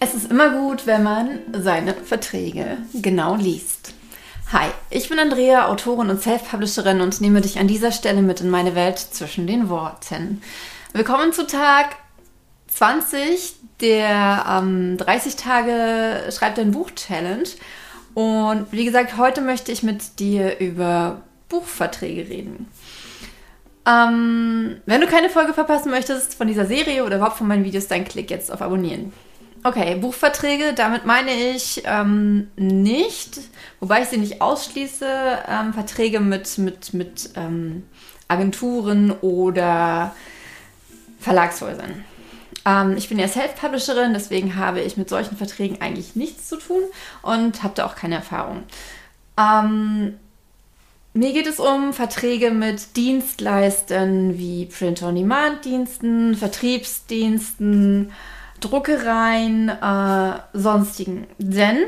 Es 0.00 0.14
ist 0.14 0.30
immer 0.30 0.50
gut, 0.50 0.86
wenn 0.86 1.02
man 1.02 1.40
seine 1.52 1.92
Verträge 1.92 2.76
genau 2.94 3.34
liest. 3.34 3.94
Hi, 4.52 4.68
ich 4.90 5.08
bin 5.08 5.18
Andrea, 5.18 5.66
Autorin 5.66 6.08
und 6.08 6.22
Self-Publisherin 6.22 7.00
und 7.00 7.20
nehme 7.20 7.40
dich 7.40 7.58
an 7.58 7.66
dieser 7.66 7.90
Stelle 7.90 8.22
mit 8.22 8.40
in 8.40 8.48
meine 8.48 8.76
Welt 8.76 8.98
zwischen 8.98 9.48
den 9.48 9.68
Worten. 9.68 10.40
Willkommen 10.92 11.32
zu 11.32 11.48
Tag 11.48 11.96
20 12.68 13.56
der 13.80 14.44
ähm, 14.48 14.98
30 14.98 15.34
Tage 15.34 16.30
Schreib 16.30 16.54
dein 16.54 16.70
Buch 16.70 16.92
Challenge. 16.92 17.48
Und 18.14 18.68
wie 18.70 18.84
gesagt, 18.84 19.16
heute 19.16 19.40
möchte 19.40 19.72
ich 19.72 19.82
mit 19.82 20.20
dir 20.20 20.60
über 20.60 21.22
Buchverträge 21.48 22.30
reden. 22.30 22.68
Ähm, 23.84 24.76
wenn 24.86 25.00
du 25.00 25.08
keine 25.08 25.28
Folge 25.28 25.54
verpassen 25.54 25.90
möchtest 25.90 26.36
von 26.36 26.46
dieser 26.46 26.66
Serie 26.66 27.04
oder 27.04 27.16
überhaupt 27.16 27.38
von 27.38 27.48
meinen 27.48 27.64
Videos, 27.64 27.88
dann 27.88 28.04
klick 28.04 28.30
jetzt 28.30 28.52
auf 28.52 28.62
Abonnieren. 28.62 29.12
Okay, 29.64 29.96
Buchverträge, 29.96 30.72
damit 30.74 31.04
meine 31.04 31.32
ich 31.32 31.82
ähm, 31.84 32.48
nicht, 32.56 33.40
wobei 33.80 34.02
ich 34.02 34.08
sie 34.08 34.18
nicht 34.18 34.40
ausschließe, 34.40 35.06
ähm, 35.48 35.74
Verträge 35.74 36.20
mit, 36.20 36.58
mit, 36.58 36.94
mit 36.94 37.30
ähm, 37.34 37.84
Agenturen 38.28 39.10
oder 39.20 40.14
Verlagshäusern. 41.18 42.04
Ähm, 42.64 42.96
ich 42.96 43.08
bin 43.08 43.18
ja 43.18 43.26
Self-Publisherin, 43.26 44.12
deswegen 44.12 44.54
habe 44.56 44.80
ich 44.80 44.96
mit 44.96 45.08
solchen 45.08 45.36
Verträgen 45.36 45.80
eigentlich 45.80 46.14
nichts 46.14 46.48
zu 46.48 46.56
tun 46.56 46.82
und 47.22 47.62
habe 47.62 47.74
da 47.74 47.86
auch 47.86 47.96
keine 47.96 48.16
Erfahrung. 48.16 48.62
Ähm, 49.38 50.18
mir 51.14 51.32
geht 51.32 51.46
es 51.48 51.58
um 51.58 51.92
Verträge 51.92 52.52
mit 52.52 52.96
Dienstleistern 52.96 54.38
wie 54.38 54.66
Print-on-Demand-Diensten, 54.66 56.36
Vertriebsdiensten, 56.36 58.12
Druckereien, 58.60 59.68
äh, 59.68 60.38
sonstigen. 60.52 61.26
Denn 61.38 61.78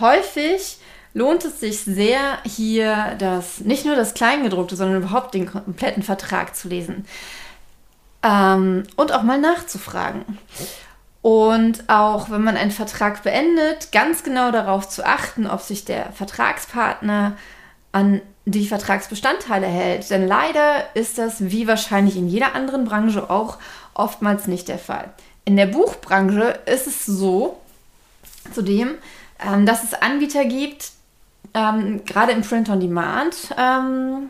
häufig 0.00 0.78
lohnt 1.14 1.44
es 1.44 1.60
sich 1.60 1.80
sehr, 1.80 2.38
hier 2.44 3.14
das 3.18 3.60
nicht 3.60 3.86
nur 3.86 3.96
das 3.96 4.14
Kleingedruckte, 4.14 4.76
sondern 4.76 5.02
überhaupt 5.02 5.34
den 5.34 5.46
kompletten 5.46 6.02
Vertrag 6.02 6.54
zu 6.54 6.68
lesen. 6.68 7.06
Ähm, 8.22 8.82
und 8.96 9.12
auch 9.12 9.22
mal 9.22 9.40
nachzufragen. 9.40 10.24
Und 11.22 11.88
auch 11.88 12.30
wenn 12.30 12.44
man 12.44 12.56
einen 12.56 12.70
Vertrag 12.70 13.22
beendet, 13.22 13.90
ganz 13.90 14.22
genau 14.22 14.52
darauf 14.52 14.88
zu 14.88 15.04
achten, 15.04 15.46
ob 15.46 15.60
sich 15.60 15.84
der 15.84 16.12
Vertragspartner 16.12 17.36
an 17.92 18.20
die 18.44 18.68
Vertragsbestandteile 18.68 19.66
hält. 19.66 20.10
Denn 20.10 20.28
leider 20.28 20.84
ist 20.94 21.18
das, 21.18 21.50
wie 21.50 21.66
wahrscheinlich 21.66 22.16
in 22.16 22.28
jeder 22.28 22.54
anderen 22.54 22.84
Branche 22.84 23.28
auch, 23.28 23.58
oftmals 23.94 24.46
nicht 24.46 24.68
der 24.68 24.78
Fall. 24.78 25.10
In 25.46 25.56
der 25.56 25.66
Buchbranche 25.66 26.58
ist 26.66 26.86
es 26.86 27.06
so, 27.06 27.58
zudem, 28.52 28.96
ähm, 29.40 29.64
dass 29.64 29.84
es 29.84 29.94
Anbieter 29.94 30.44
gibt, 30.44 30.90
ähm, 31.54 32.04
gerade 32.04 32.32
im 32.32 32.42
Print-on-Demand, 32.42 33.54
ähm, 33.56 34.28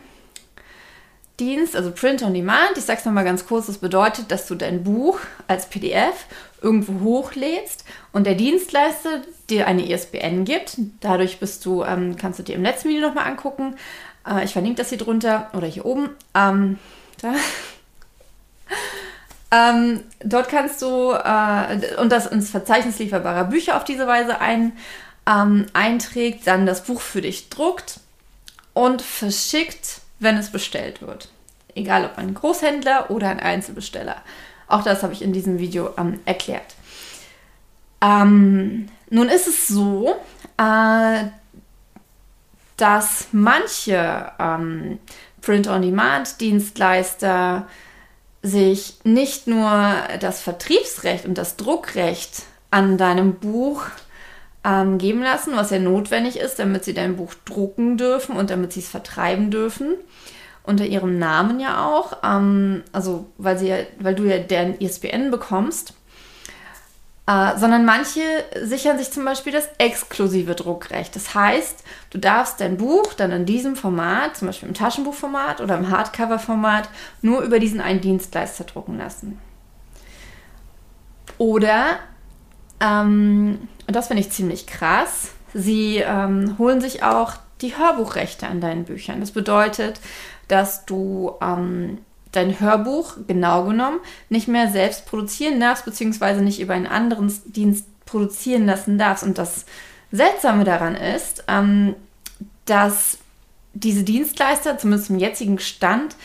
Dienst, 1.40 1.76
also 1.76 1.90
Print 1.90 2.22
on 2.22 2.32
Demand. 2.32 2.72
Ich 2.76 2.84
sage 2.84 3.00
es 3.00 3.04
nochmal 3.04 3.24
ganz 3.24 3.46
kurz, 3.46 3.66
das 3.66 3.78
bedeutet, 3.78 4.30
dass 4.30 4.46
du 4.46 4.54
dein 4.54 4.84
Buch 4.84 5.18
als 5.48 5.68
PDF 5.68 6.26
irgendwo 6.62 7.04
hochlädst 7.04 7.84
und 8.12 8.26
der 8.26 8.34
Dienstleister 8.34 9.22
dir 9.50 9.66
eine 9.66 9.86
ISBN 9.86 10.44
gibt. 10.44 10.76
Dadurch 11.00 11.38
bist 11.38 11.64
du, 11.66 11.82
ähm, 11.82 12.16
kannst 12.16 12.38
du 12.38 12.42
dir 12.42 12.54
im 12.54 12.62
letzten 12.62 12.88
Video 12.88 13.06
nochmal 13.06 13.26
angucken. 13.26 13.76
Äh, 14.26 14.44
ich 14.44 14.52
verlinke 14.52 14.76
das 14.78 14.88
hier 14.88 14.98
drunter 14.98 15.50
oder 15.54 15.66
hier 15.66 15.84
oben. 15.84 16.10
Ähm, 16.34 16.78
da. 17.20 17.34
Ähm, 19.50 20.02
dort 20.20 20.48
kannst 20.48 20.82
du 20.82 21.12
äh, 21.12 21.96
und 21.98 22.10
das 22.10 22.26
ins 22.26 22.50
Verzeichnis 22.50 22.98
lieferbarer 22.98 23.44
Bücher 23.44 23.76
auf 23.76 23.84
diese 23.84 24.06
Weise 24.06 24.40
ein, 24.40 24.72
ähm, 25.28 25.66
einträgt, 25.72 26.46
dann 26.46 26.66
das 26.66 26.84
Buch 26.84 27.00
für 27.00 27.20
dich 27.20 27.48
druckt 27.48 28.00
und 28.74 29.02
verschickt 29.02 30.00
wenn 30.18 30.36
es 30.36 30.50
bestellt 30.50 31.00
wird. 31.02 31.28
Egal 31.74 32.06
ob 32.06 32.18
ein 32.18 32.34
Großhändler 32.34 33.10
oder 33.10 33.28
ein 33.28 33.40
Einzelbesteller. 33.40 34.16
Auch 34.68 34.82
das 34.82 35.02
habe 35.02 35.12
ich 35.12 35.22
in 35.22 35.32
diesem 35.32 35.58
Video 35.58 35.90
ähm, 35.98 36.20
erklärt. 36.24 36.76
Ähm, 38.00 38.88
nun 39.10 39.28
ist 39.28 39.46
es 39.46 39.68
so, 39.68 40.16
äh, 40.56 41.24
dass 42.76 43.28
manche 43.32 44.32
ähm, 44.38 44.98
Print-on-Demand-Dienstleister 45.42 47.66
sich 48.46 48.94
nicht 49.04 49.46
nur 49.46 49.94
das 50.20 50.40
Vertriebsrecht 50.40 51.26
und 51.26 51.36
das 51.36 51.56
Druckrecht 51.56 52.42
an 52.70 52.98
deinem 52.98 53.34
Buch 53.34 53.82
ähm, 54.64 54.98
geben 54.98 55.22
lassen, 55.22 55.56
was 55.56 55.70
ja 55.70 55.78
notwendig 55.78 56.38
ist, 56.38 56.58
damit 56.58 56.84
sie 56.84 56.94
dein 56.94 57.16
Buch 57.16 57.34
drucken 57.44 57.96
dürfen 57.96 58.36
und 58.36 58.50
damit 58.50 58.72
sie 58.72 58.80
es 58.80 58.88
vertreiben 58.88 59.50
dürfen. 59.50 59.94
Unter 60.62 60.84
ihrem 60.84 61.18
Namen 61.18 61.60
ja 61.60 61.86
auch, 61.86 62.18
ähm, 62.24 62.82
also 62.92 63.26
weil, 63.38 63.56
sie 63.58 63.68
ja, 63.68 63.76
weil 64.00 64.16
du 64.16 64.24
ja 64.24 64.38
deren 64.38 64.78
ISBN 64.78 65.30
bekommst. 65.30 65.94
Äh, 67.26 67.58
sondern 67.58 67.84
manche 67.84 68.20
sichern 68.62 68.98
sich 68.98 69.10
zum 69.10 69.24
Beispiel 69.24 69.52
das 69.52 69.68
exklusive 69.78 70.54
Druckrecht. 70.54 71.16
Das 71.16 71.34
heißt, 71.34 71.82
du 72.10 72.18
darfst 72.18 72.60
dein 72.60 72.76
Buch 72.76 73.14
dann 73.14 73.32
in 73.32 73.46
diesem 73.46 73.74
Format, 73.74 74.36
zum 74.36 74.46
Beispiel 74.46 74.68
im 74.68 74.74
Taschenbuchformat 74.74 75.60
oder 75.60 75.76
im 75.76 75.90
Hardcover-Format, 75.90 76.88
nur 77.22 77.40
über 77.40 77.58
diesen 77.58 77.80
einen 77.80 78.00
Dienstleister 78.00 78.64
drucken 78.64 78.98
lassen. 78.98 79.40
Oder 81.38 81.98
ähm, 82.80 83.68
und 83.86 83.96
das 83.96 84.08
finde 84.08 84.22
ich 84.22 84.30
ziemlich 84.30 84.66
krass. 84.66 85.32
Sie 85.54 85.98
ähm, 85.98 86.56
holen 86.58 86.80
sich 86.80 87.02
auch 87.02 87.34
die 87.60 87.76
Hörbuchrechte 87.76 88.46
an 88.46 88.60
deinen 88.60 88.84
Büchern. 88.84 89.20
Das 89.20 89.30
bedeutet, 89.30 90.00
dass 90.48 90.84
du 90.84 91.34
ähm, 91.40 91.98
dein 92.32 92.60
Hörbuch 92.60 93.16
genau 93.26 93.64
genommen 93.64 94.00
nicht 94.28 94.48
mehr 94.48 94.70
selbst 94.70 95.06
produzieren 95.06 95.60
darfst, 95.60 95.84
beziehungsweise 95.84 96.42
nicht 96.42 96.60
über 96.60 96.74
einen 96.74 96.86
anderen 96.86 97.32
Dienst 97.46 97.86
produzieren 98.04 98.66
lassen 98.66 98.98
darfst. 98.98 99.24
Und 99.24 99.38
das 99.38 99.64
Seltsame 100.12 100.64
daran 100.64 100.94
ist, 100.94 101.44
ähm, 101.48 101.94
dass 102.64 103.18
diese 103.74 104.04
Dienstleister, 104.04 104.78
zumindest 104.78 105.10
im 105.10 105.18
jetzigen 105.18 105.58
Stand, 105.58 106.16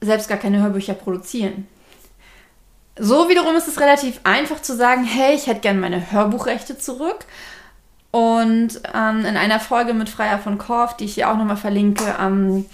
selbst 0.00 0.28
gar 0.28 0.38
keine 0.38 0.62
Hörbücher 0.62 0.94
produzieren. 0.94 1.66
So 2.98 3.28
wiederum 3.28 3.56
ist 3.56 3.68
es 3.68 3.80
relativ 3.80 4.20
einfach 4.24 4.62
zu 4.62 4.74
sagen, 4.74 5.04
hey, 5.04 5.34
ich 5.34 5.46
hätte 5.46 5.60
gerne 5.60 5.80
meine 5.80 6.12
Hörbuchrechte 6.12 6.78
zurück. 6.78 7.24
Und 8.10 8.80
ähm, 8.94 9.26
in 9.26 9.36
einer 9.36 9.60
Folge 9.60 9.92
mit 9.92 10.08
Freier 10.08 10.38
von 10.38 10.56
Korf, 10.56 10.96
die 10.96 11.04
ich 11.04 11.14
hier 11.14 11.30
auch 11.30 11.36
nochmal 11.36 11.58
verlinke, 11.58 12.16
ähm, 12.18 12.64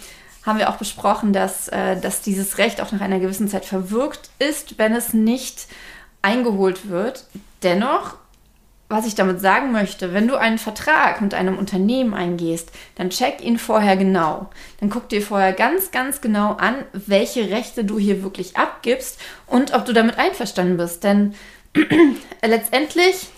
haben 0.44 0.58
wir 0.58 0.70
auch 0.70 0.76
besprochen, 0.76 1.32
dass, 1.32 1.68
äh, 1.68 2.00
dass 2.00 2.20
dieses 2.20 2.58
Recht 2.58 2.80
auch 2.80 2.92
nach 2.92 3.00
einer 3.00 3.20
gewissen 3.20 3.48
Zeit 3.48 3.64
verwirkt 3.64 4.30
ist, 4.38 4.78
wenn 4.78 4.94
es 4.94 5.12
nicht 5.12 5.66
eingeholt 6.22 6.88
wird. 6.88 7.26
Dennoch 7.62 8.16
was 8.92 9.06
ich 9.06 9.14
damit 9.14 9.40
sagen 9.40 9.72
möchte, 9.72 10.12
wenn 10.12 10.28
du 10.28 10.36
einen 10.36 10.58
Vertrag 10.58 11.22
mit 11.22 11.32
einem 11.32 11.56
Unternehmen 11.56 12.12
eingehst, 12.12 12.70
dann 12.94 13.08
check 13.08 13.42
ihn 13.42 13.58
vorher 13.58 13.96
genau. 13.96 14.50
Dann 14.80 14.90
guck 14.90 15.08
dir 15.08 15.22
vorher 15.22 15.54
ganz, 15.54 15.90
ganz 15.92 16.20
genau 16.20 16.52
an, 16.52 16.74
welche 16.92 17.48
Rechte 17.50 17.84
du 17.84 17.98
hier 17.98 18.22
wirklich 18.22 18.58
abgibst 18.58 19.18
und 19.46 19.72
ob 19.72 19.86
du 19.86 19.94
damit 19.94 20.18
einverstanden 20.18 20.76
bist. 20.76 21.04
Denn 21.04 21.34
letztendlich 22.44 23.28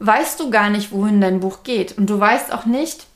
weißt 0.00 0.38
du 0.38 0.50
gar 0.50 0.68
nicht, 0.68 0.92
wohin 0.92 1.22
dein 1.22 1.40
Buch 1.40 1.62
geht. 1.62 1.96
Und 1.96 2.10
du 2.10 2.20
weißt 2.20 2.52
auch 2.52 2.66
nicht, 2.66 3.06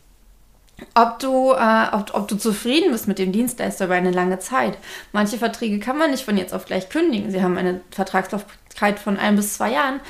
ob 0.95 1.19
du, 1.19 1.53
äh, 1.53 1.87
ob, 1.93 2.15
ob, 2.15 2.29
du 2.29 2.37
zufrieden 2.37 2.93
bist 2.93 3.09
mit 3.09 3.19
dem 3.19 3.33
Dienstleister 3.33 3.87
über 3.87 3.95
eine 3.95 4.11
lange 4.11 4.39
Zeit. 4.39 4.79
Manche 5.13 5.39
Verträge 5.39 5.79
kann 5.79 5.99
man 5.99 6.11
nicht 6.11 6.25
von 6.25 6.37
jetzt 6.37 6.55
auf 6.55 6.65
gleich 6.65 6.89
kündigen. 6.89 7.31
Sie 7.31 7.43
haben 7.43 7.59
eine 7.59 7.81
Vertragslaufzeit 7.91 8.99
von 8.99 9.19
ein 9.19 9.37
bis 9.37 9.55
zwei 9.55 9.73
Jahren. 9.73 10.01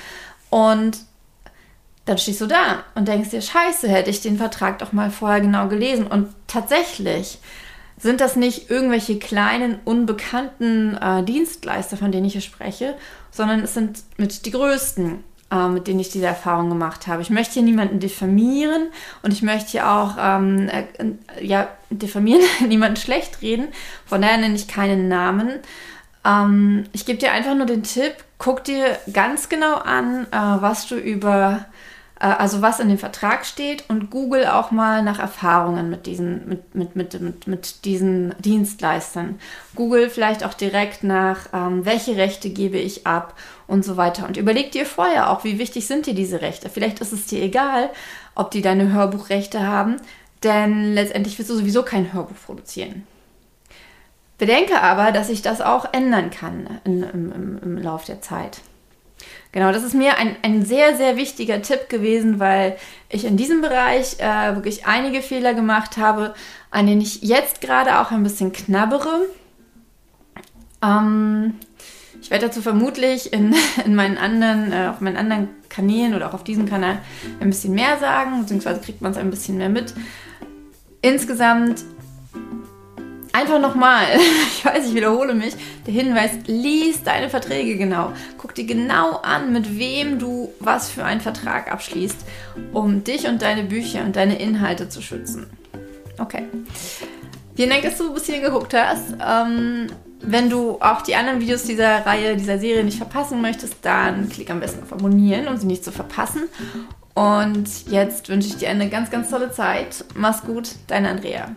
Und 0.50 0.98
dann 2.04 2.18
stehst 2.18 2.40
du 2.40 2.46
da 2.46 2.84
und 2.94 3.08
denkst 3.08 3.30
dir, 3.30 3.42
scheiße, 3.42 3.88
hätte 3.88 4.10
ich 4.10 4.20
den 4.20 4.36
Vertrag 4.36 4.78
doch 4.78 4.92
mal 4.92 5.10
vorher 5.10 5.40
genau 5.40 5.68
gelesen. 5.68 6.06
Und 6.06 6.28
tatsächlich 6.46 7.38
sind 7.96 8.20
das 8.20 8.34
nicht 8.34 8.68
irgendwelche 8.68 9.18
kleinen, 9.18 9.78
unbekannten 9.84 10.96
äh, 10.96 11.22
Dienstleister, 11.22 11.96
von 11.96 12.10
denen 12.10 12.26
ich 12.26 12.32
hier 12.32 12.40
spreche, 12.40 12.96
sondern 13.30 13.60
es 13.60 13.74
sind 13.74 14.02
mit 14.16 14.44
die 14.44 14.50
größten, 14.50 15.22
äh, 15.52 15.68
mit 15.68 15.86
denen 15.86 16.00
ich 16.00 16.08
diese 16.08 16.26
Erfahrung 16.26 16.70
gemacht 16.70 17.06
habe. 17.06 17.20
Ich 17.20 17.30
möchte 17.30 17.54
hier 17.54 17.62
niemanden 17.62 18.00
diffamieren 18.00 18.88
und 19.22 19.32
ich 19.32 19.42
möchte 19.42 19.72
hier 19.72 19.90
auch, 19.90 20.16
ähm, 20.18 20.68
äh, 20.68 21.44
ja, 21.44 21.68
diffamieren, 21.90 22.42
niemanden 22.68 22.96
schlecht 22.96 23.42
reden. 23.42 23.68
Von 24.06 24.22
daher 24.22 24.38
nenne 24.38 24.54
ich 24.54 24.66
keinen 24.66 25.08
Namen. 25.08 25.60
Ähm, 26.24 26.84
ich 26.92 27.04
gebe 27.04 27.18
dir 27.18 27.32
einfach 27.32 27.54
nur 27.54 27.66
den 27.66 27.82
Tipp, 27.82 28.14
guck 28.38 28.64
dir 28.64 28.98
ganz 29.12 29.48
genau 29.48 29.74
an, 29.74 30.26
äh, 30.30 30.36
was 30.62 30.86
du 30.86 30.96
über 30.96 31.66
also 32.28 32.62
was 32.62 32.78
in 32.78 32.88
dem 32.88 32.98
Vertrag 32.98 33.44
steht 33.44 33.84
und 33.88 34.10
google 34.10 34.46
auch 34.46 34.70
mal 34.70 35.02
nach 35.02 35.18
Erfahrungen 35.18 35.90
mit 35.90 36.06
diesen, 36.06 36.48
mit, 36.48 36.74
mit, 36.74 36.94
mit, 36.94 37.20
mit, 37.20 37.46
mit 37.48 37.84
diesen 37.84 38.34
Dienstleistern. 38.38 39.40
Google 39.74 40.08
vielleicht 40.08 40.44
auch 40.44 40.54
direkt 40.54 41.02
nach, 41.02 41.48
ähm, 41.52 41.84
welche 41.84 42.16
Rechte 42.16 42.50
gebe 42.50 42.78
ich 42.78 43.08
ab 43.08 43.34
und 43.66 43.84
so 43.84 43.96
weiter. 43.96 44.26
Und 44.28 44.36
überleg 44.36 44.70
dir 44.70 44.86
vorher 44.86 45.30
auch, 45.30 45.42
wie 45.42 45.58
wichtig 45.58 45.88
sind 45.88 46.06
dir 46.06 46.14
diese 46.14 46.40
Rechte. 46.40 46.68
Vielleicht 46.68 47.00
ist 47.00 47.12
es 47.12 47.26
dir 47.26 47.42
egal, 47.42 47.90
ob 48.36 48.52
die 48.52 48.62
deine 48.62 48.92
Hörbuchrechte 48.92 49.66
haben, 49.66 49.96
denn 50.44 50.94
letztendlich 50.94 51.38
wirst 51.38 51.50
du 51.50 51.56
sowieso 51.56 51.82
kein 51.82 52.12
Hörbuch 52.12 52.36
produzieren. 52.46 53.04
Bedenke 54.38 54.80
aber, 54.80 55.10
dass 55.12 55.26
sich 55.26 55.42
das 55.42 55.60
auch 55.60 55.92
ändern 55.92 56.30
kann 56.30 56.80
in, 56.84 57.02
im, 57.02 57.32
im, 57.32 57.58
im 57.62 57.78
Lauf 57.78 58.04
der 58.04 58.20
Zeit. 58.20 58.60
Genau, 59.52 59.70
das 59.70 59.82
ist 59.84 59.94
mir 59.94 60.16
ein, 60.16 60.36
ein 60.42 60.64
sehr, 60.64 60.96
sehr 60.96 61.16
wichtiger 61.16 61.60
Tipp 61.60 61.88
gewesen, 61.90 62.40
weil 62.40 62.76
ich 63.10 63.26
in 63.26 63.36
diesem 63.36 63.60
Bereich 63.60 64.16
äh, 64.18 64.54
wirklich 64.54 64.86
einige 64.86 65.20
Fehler 65.20 65.52
gemacht 65.52 65.98
habe, 65.98 66.34
an 66.70 66.86
denen 66.86 67.02
ich 67.02 67.20
jetzt 67.22 67.60
gerade 67.60 68.00
auch 68.00 68.10
ein 68.10 68.22
bisschen 68.22 68.52
knabbere. 68.52 69.26
Ähm, 70.82 71.54
ich 72.22 72.30
werde 72.30 72.46
dazu 72.46 72.62
vermutlich 72.62 73.32
in, 73.32 73.54
in 73.84 73.94
meinen 73.94 74.16
anderen, 74.16 74.72
äh, 74.72 74.88
auf 74.88 75.00
meinen 75.00 75.16
anderen 75.16 75.50
Kanälen 75.68 76.14
oder 76.14 76.28
auch 76.28 76.34
auf 76.34 76.44
diesem 76.44 76.66
Kanal 76.66 76.98
ein 77.40 77.50
bisschen 77.50 77.74
mehr 77.74 77.98
sagen, 77.98 78.40
beziehungsweise 78.40 78.80
kriegt 78.80 79.02
man 79.02 79.12
es 79.12 79.18
ein 79.18 79.30
bisschen 79.30 79.58
mehr 79.58 79.68
mit. 79.68 79.92
Insgesamt 81.02 81.84
Einfach 83.32 83.60
nochmal, 83.60 84.04
ich 84.56 84.64
weiß, 84.64 84.88
ich 84.88 84.94
wiederhole 84.94 85.34
mich, 85.34 85.54
der 85.86 85.94
Hinweis, 85.94 86.32
lies 86.46 87.02
deine 87.02 87.30
Verträge 87.30 87.76
genau. 87.76 88.12
Guck 88.38 88.54
dir 88.54 88.66
genau 88.66 89.16
an, 89.22 89.52
mit 89.52 89.78
wem 89.78 90.18
du 90.18 90.52
was 90.60 90.90
für 90.90 91.04
einen 91.04 91.20
Vertrag 91.20 91.72
abschließt, 91.72 92.18
um 92.72 93.04
dich 93.04 93.26
und 93.26 93.40
deine 93.40 93.64
Bücher 93.64 94.04
und 94.04 94.16
deine 94.16 94.38
Inhalte 94.38 94.88
zu 94.88 95.00
schützen. 95.00 95.46
Okay. 96.18 96.44
Vielen 97.54 97.70
Dank, 97.70 97.82
dass 97.82 97.98
du 97.98 98.12
bis 98.12 98.26
hierhin 98.26 98.44
geguckt 98.44 98.74
hast. 98.74 99.14
Ähm, 99.26 99.88
wenn 100.20 100.48
du 100.48 100.78
auch 100.80 101.02
die 101.02 101.14
anderen 101.16 101.40
Videos 101.40 101.64
dieser 101.64 102.06
Reihe, 102.06 102.36
dieser 102.36 102.58
Serie 102.58 102.84
nicht 102.84 102.98
verpassen 102.98 103.40
möchtest, 103.40 103.76
dann 103.82 104.28
klick 104.28 104.50
am 104.50 104.60
besten 104.60 104.82
auf 104.82 104.92
Abonnieren, 104.92 105.48
um 105.48 105.56
sie 105.56 105.66
nicht 105.66 105.84
zu 105.84 105.90
verpassen. 105.90 106.42
Und 107.14 107.90
jetzt 107.90 108.28
wünsche 108.28 108.48
ich 108.48 108.56
dir 108.56 108.70
eine 108.70 108.88
ganz, 108.88 109.10
ganz 109.10 109.28
tolle 109.28 109.50
Zeit. 109.52 110.04
Mach's 110.14 110.42
gut, 110.42 110.70
deine 110.86 111.10
Andrea. 111.10 111.54